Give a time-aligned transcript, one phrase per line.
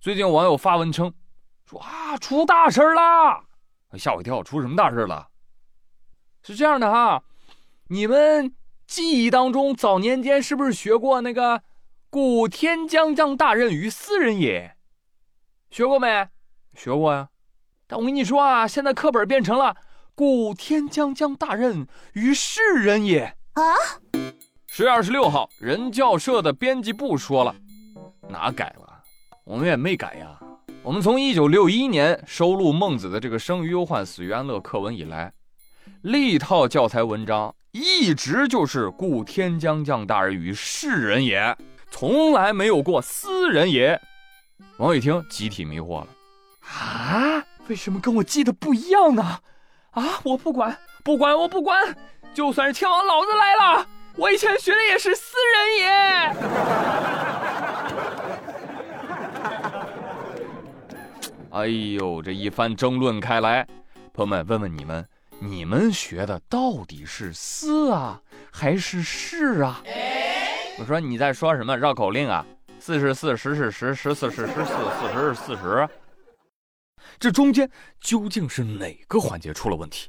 [0.00, 1.12] 最近网友发文称，
[1.66, 3.44] 说啊出大事啦，
[3.98, 5.28] 吓我一跳，出什么大事了？
[6.42, 7.22] 是这样的哈，
[7.88, 8.54] 你们
[8.86, 11.62] 记忆当中早年间是不是学过那个
[12.08, 14.74] “故天将降大任于斯人也”？
[15.68, 16.30] 学过没？
[16.74, 17.28] 学过呀。
[17.86, 19.76] 但我跟你说啊，现在课本变成了
[20.16, 23.62] “故天将降大任于世人也”啊。
[24.66, 27.54] 十月二十六号，人教社的编辑部说了，
[28.30, 28.89] 哪改了？
[29.44, 30.38] 我们也没改呀。
[30.82, 35.32] 我们从一九六一年收录孟子的这个“生于忧患，死于安乐”课文以来，
[36.02, 41.56] 历套教材文章一直就是“故天将降大任于世人也”，
[41.90, 44.00] 从来没有过“斯人也”。
[44.78, 46.08] 网友一听，集体迷惑了
[46.66, 47.44] 啊！
[47.68, 49.40] 为什么跟我记得不一样呢？
[49.90, 50.20] 啊！
[50.24, 51.94] 我不管，不管，我不管！
[52.32, 53.86] 就算是天王老子来了！
[54.16, 56.89] 我以前学的也是私人也。
[61.52, 63.66] 哎呦，这一番争论开来，
[64.12, 65.04] 朋友们，问问你们，
[65.40, 69.82] 你们学的到底是四啊，还是是啊？
[70.78, 72.46] 我说你在说什么绕口令啊？
[72.78, 75.88] 四是四十是十，十四是十四，四十是四十。
[77.18, 77.68] 这中间
[78.00, 80.08] 究竟是哪个环节出了问题？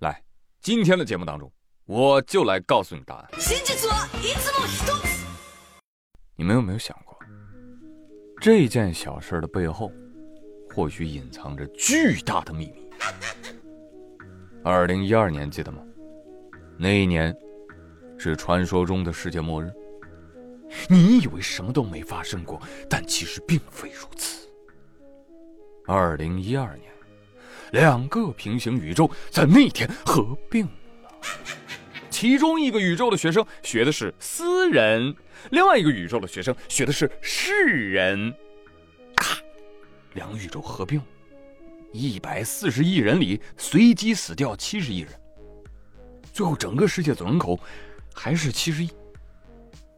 [0.00, 0.20] 来，
[0.60, 1.50] 今天的节目当中。
[1.84, 3.28] 我就来告诉你答案。
[6.34, 7.15] 你们有没有想过，
[8.40, 9.90] 这件小事的背后，
[10.68, 12.88] 或许隐藏着巨大的秘密？
[14.62, 15.78] 二零一二年记得吗？
[16.76, 17.34] 那一年，
[18.18, 19.72] 是传说中的世界末日。
[20.88, 24.48] 你以为什么都没发生过，但其实并非如此。
[25.86, 26.92] 二零一二年，
[27.72, 30.68] 两个平行宇宙在那天合并。
[32.16, 35.14] 其中一个宇宙的学生学的是私人，
[35.50, 38.34] 另外一个宇宙的学生学的是世人。
[39.14, 39.36] 咔，
[40.14, 40.98] 两个宇宙合并，
[41.92, 45.10] 一百四十亿人里随机死掉七十亿人，
[46.32, 47.60] 最后整个世界总人口
[48.14, 48.88] 还是七十亿。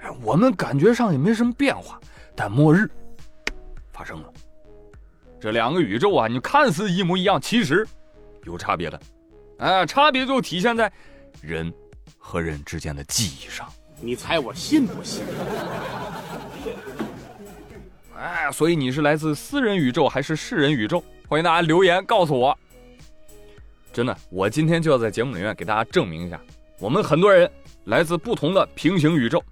[0.00, 1.98] 哎，我们感觉上也没什么变化，
[2.36, 2.86] 但末日
[3.90, 4.30] 发生了。
[5.40, 7.88] 这两个宇宙啊，你看似一模一样，其实
[8.44, 9.00] 有差别的。
[9.60, 10.92] 哎，差别就体现在
[11.40, 11.72] 人。
[12.24, 13.68] 和人之间的记忆上，
[14.00, 15.24] 你猜我信不信？
[18.16, 21.02] 哎，所以你是来自私人宇宙还是世人宇宙？
[21.28, 22.56] 欢迎大家留言告诉我。
[23.92, 26.40] 真的，我今天就要在节目里面给大家证明一下，
[26.78, 27.50] 我们很多人
[27.84, 29.42] 来自不同的平行宇宙。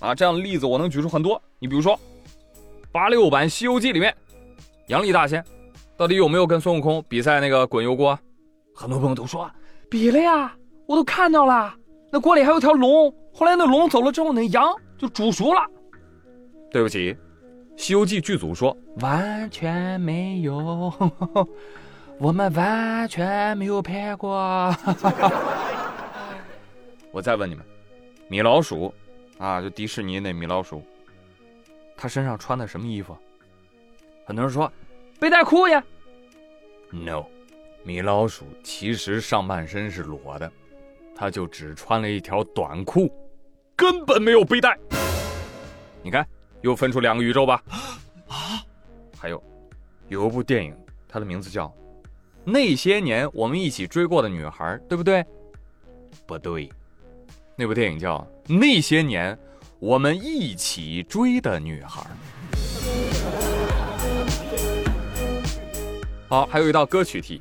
[0.00, 1.40] 啊，这样的例子我能举出很多。
[1.58, 2.00] 你比如说，
[2.90, 4.12] 八六版《西游记》里面，
[4.86, 5.44] 杨丽大仙
[5.96, 8.18] 到底有没有跟孙悟空比赛那个滚油锅？
[8.74, 9.48] 很多朋友都说
[9.90, 10.56] 比了呀，
[10.86, 11.72] 我都看到了。
[12.16, 15.60] 那锅里还有条龙，后来那龙走了之后，那羊就煮熟了。
[16.70, 17.12] 对不起，
[17.76, 20.90] 《西游记》剧组说完全没有，
[22.18, 24.34] 我们完全没有拍过。
[27.12, 27.62] 我再问你们，
[28.28, 28.94] 米老鼠
[29.36, 30.82] 啊，就迪士尼那米老鼠，
[31.98, 33.14] 他身上穿的什么衣服？
[34.24, 34.72] 很多人说
[35.20, 35.84] 背带裤呀。
[36.90, 37.26] No，
[37.84, 40.50] 米老鼠其实上半身是裸的。
[41.18, 43.10] 他就只穿了一条短裤，
[43.74, 44.78] 根本没有背带。
[46.02, 46.24] 你看，
[46.60, 47.62] 又分出两个宇宙吧？
[48.28, 48.62] 啊！
[49.18, 49.42] 还有，
[50.08, 50.76] 有一部电影，
[51.08, 51.66] 它的名字叫
[52.44, 55.24] 《那些年我们一起追过的女孩》，对不对？
[56.26, 56.70] 不对，
[57.56, 58.18] 那部电影叫
[58.54, 59.36] 《那些年
[59.78, 62.02] 我们一起追的女孩》。
[66.28, 67.40] 好，还有一道歌曲题：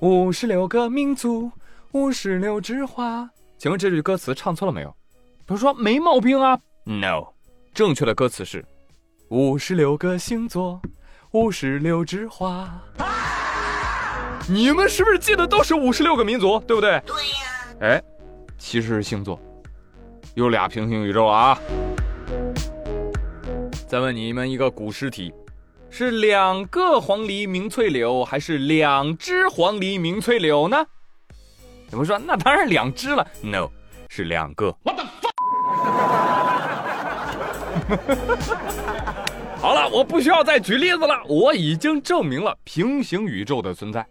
[0.00, 1.52] 五十六个民族。
[1.92, 4.94] 五十六枝花，请问这句歌词唱错了没有？
[5.46, 6.58] 他说没毛病啊。
[6.84, 7.28] No，
[7.72, 8.64] 正确的歌词是
[9.28, 10.80] 五十六个星座，
[11.30, 12.68] 五十六枝花。
[14.48, 17.00] 你们是不是记得都是五十六个民族，对不对？
[17.06, 17.76] 对呀。
[17.80, 18.02] 哎，
[18.58, 19.40] 其实是星座，
[20.34, 21.58] 有俩平行宇宙啊。
[23.88, 25.32] 再问你们一个古诗题：
[25.88, 30.86] 是两个黄鹂鸣翠柳，还是两只黄鹂鸣翠柳呢？
[31.88, 32.18] 怎么说？
[32.18, 33.26] 那当然两只了。
[33.42, 33.70] No，
[34.08, 34.76] 是两个。
[34.82, 35.32] What the fuck？
[39.60, 44.06] 好了，我不需要再举例子了，我已经证明了平行宇宙的存在。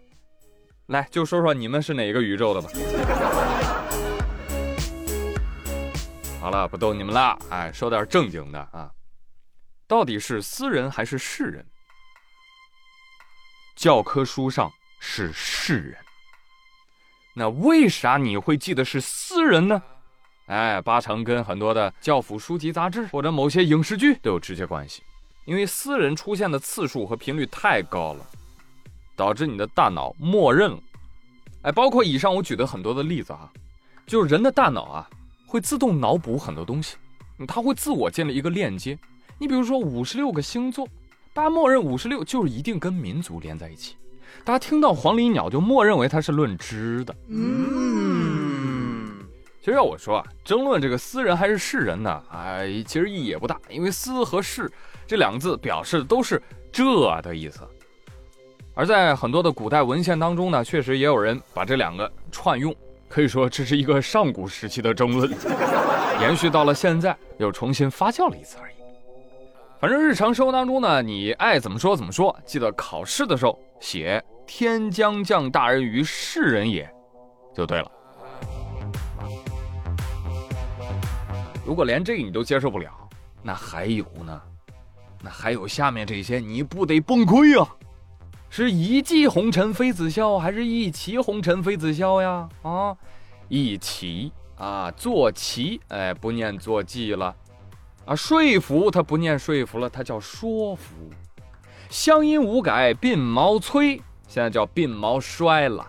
[0.88, 2.70] 来，就说说你们是哪个宇宙的吧。
[6.40, 8.92] 好了，不逗你们了，哎，说点正经的啊。
[9.88, 11.66] 到底是私人还是世人？
[13.76, 15.98] 教科书上是世人。
[17.38, 19.82] 那为啥你会记得是私人呢？
[20.46, 25.04] 哎，八成跟很多的教辅书籍杂志或者某些影视剧都有直接关系。
[25.44, 28.26] 因为私人出现的次数和频率太高了，
[29.16, 30.80] 导致你的大脑默认了。
[31.64, 33.52] 哎，包括以上我举的很多的例子啊，
[34.08, 35.10] 就是人的大脑啊
[35.46, 36.96] 会自动脑补很多东西，
[37.48, 38.98] 它会自我建立一个链接。
[39.38, 40.88] 你比如说五十六个星座，
[41.34, 43.98] 大家默认五十六就是一定跟民族连在一起。
[44.44, 47.16] 大家听到黄鹂鸟就默认为它是论知的。
[47.30, 49.10] 嗯，
[49.60, 54.72] 其实要我说啊，争论这个私人还是世人呢，哎，其实意义也不大，因为私和世
[55.08, 56.42] 这两个字表示的都是
[56.72, 56.84] 这
[57.22, 57.62] 的意思。
[58.74, 62.76] 而在很多的古代文献当中呢，确实也有人把这两个串用，
[63.08, 65.32] 可以说这是一个上古时期的争论，
[66.22, 68.76] 延续到了现在又重新发酵了一次而已。
[69.80, 76.90] 反正日常生活当中呢，你爱怎么说怎么说，记得考试的时候写“天将降大任于世人也”，
[77.54, 77.92] 就对了。
[81.66, 82.92] 如果连这个你都接受不了，
[83.42, 84.42] 那还有呢？
[85.22, 87.68] 那还有下面这些，你不得崩溃啊？
[88.50, 92.48] 是一骑红尘妃子笑，还是一骑红尘妃子笑呀？
[92.62, 92.96] 啊，
[93.50, 97.36] 一骑啊，坐骑，哎，不念坐骑了。
[98.06, 100.94] 啊，说服他不念说服了，他叫说服。
[101.90, 105.86] 乡音无改鬓毛衰，现在叫鬓毛衰了。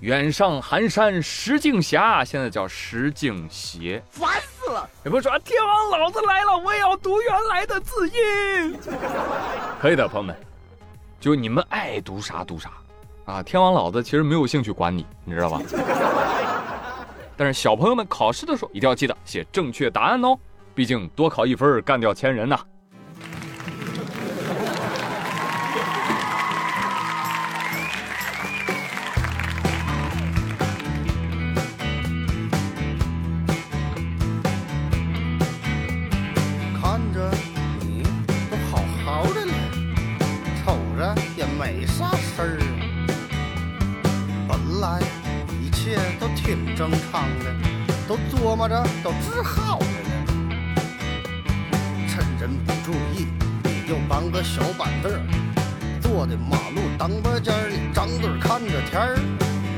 [0.00, 4.02] 远上寒山石径斜，现在叫石径斜。
[4.10, 4.88] 烦死了！
[5.04, 8.76] 也不是说天王老子来了，我也要读原来的字音。
[9.80, 10.36] 可以的，朋友们，
[11.18, 12.70] 就你们爱读啥读啥。
[13.24, 15.60] 啊，天王老子其实没有兴趣管你，你知道吧？
[17.36, 20.36] 但是小朋友们考试的时候一定要记得写正确答案哦。
[20.74, 22.56] 毕竟多考一分干掉千人呐！
[22.56, 22.66] 看
[46.84, 47.50] 正常的，
[48.06, 50.10] 都琢磨着都治好了呢。
[52.06, 52.22] 趁。
[52.38, 53.26] 人不注意，
[53.62, 55.18] 你又搬个小板凳儿，
[56.02, 59.16] 坐在马路当巴尖儿里，张嘴看着天儿。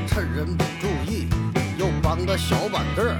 [0.05, 1.29] 趁人不注意，
[1.77, 3.15] 又搬个小板凳儿，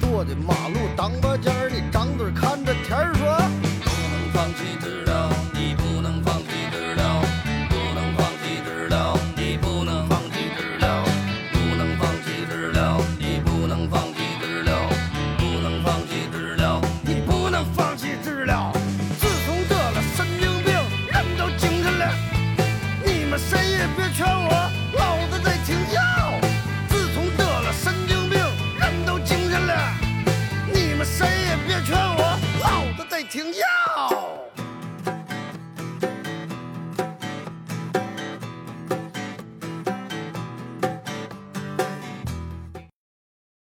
[0.00, 3.38] 坐在马路当巴尖儿里，张嘴看着天儿，说
[3.84, 4.74] 不能放弃。